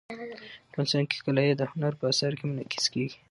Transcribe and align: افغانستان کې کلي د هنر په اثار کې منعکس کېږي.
افغانستان 0.69 1.03
کې 1.09 1.17
کلي 1.25 1.47
د 1.55 1.61
هنر 1.71 1.93
په 1.99 2.05
اثار 2.11 2.31
کې 2.39 2.45
منعکس 2.49 2.85
کېږي. 2.93 3.17